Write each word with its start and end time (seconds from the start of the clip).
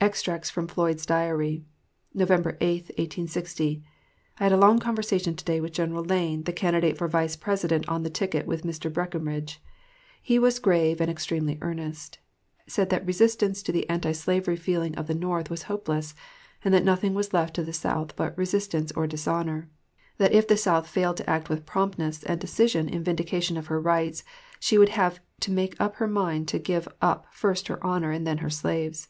EXTRACTS 0.00 0.48
FROM 0.48 0.66
FLOYD'S 0.68 1.04
DIARY. 1.04 1.62
November 2.14 2.56
8, 2.62 2.84
1860... 2.96 3.84
I 4.40 4.42
had 4.44 4.50
a 4.52 4.56
long 4.56 4.78
conversation 4.78 5.36
to 5.36 5.44
day 5.44 5.60
with 5.60 5.74
General 5.74 6.02
Lane, 6.02 6.44
the 6.44 6.52
candidate 6.54 6.96
for 6.96 7.06
Vice 7.08 7.36
President 7.36 7.86
on 7.86 8.02
the 8.02 8.08
ticket 8.08 8.46
with 8.46 8.62
Mr. 8.62 8.90
Breckinridge. 8.90 9.62
He 10.22 10.38
was 10.38 10.60
grave 10.60 10.98
and 11.02 11.10
extremely 11.10 11.58
earnest; 11.60 12.20
said 12.66 12.88
that 12.88 13.04
resistance 13.04 13.62
to 13.64 13.70
the 13.70 13.86
anti 13.90 14.12
slavery 14.12 14.56
feeling 14.56 14.94
of 14.94 15.08
the 15.08 15.14
North 15.14 15.50
was 15.50 15.64
hopeless, 15.64 16.14
and 16.64 16.72
that 16.72 16.82
nothing 16.82 17.12
was 17.12 17.34
left 17.34 17.52
to 17.56 17.62
the 17.62 17.74
South 17.74 18.16
but 18.16 18.32
"resistance 18.38 18.92
or 18.92 19.06
dishonor"; 19.06 19.68
that 20.16 20.32
if 20.32 20.48
the 20.48 20.56
South 20.56 20.86
failed 20.88 21.18
to 21.18 21.28
act 21.28 21.50
with 21.50 21.66
promptness 21.66 22.22
and 22.22 22.40
decision 22.40 22.88
in 22.88 23.04
vindication 23.04 23.58
of 23.58 23.66
her 23.66 23.78
rights, 23.78 24.24
she 24.58 24.78
would 24.78 24.88
have 24.96 25.20
to 25.40 25.52
make 25.52 25.78
up 25.78 25.96
her 25.96 26.08
mind 26.08 26.48
to 26.48 26.58
give 26.58 26.88
up 27.02 27.26
first 27.30 27.68
her 27.68 27.84
honor 27.84 28.10
and 28.10 28.26
then 28.26 28.38
her 28.38 28.48
slaves. 28.48 29.08